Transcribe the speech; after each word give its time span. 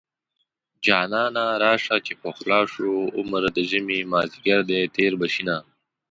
جانانه 0.85 1.45
راشه 1.63 1.97
چې 2.05 2.13
پخلا 2.23 2.59
شو 2.73 2.91
عمر 3.17 3.43
د 3.55 3.59
ژمې 3.69 3.99
مازديګر 4.11 4.59
دی 4.69 4.79
تېر 4.95 5.11
به 5.19 5.27
شينه 5.33 5.57